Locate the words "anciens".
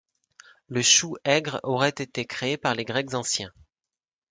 3.13-3.51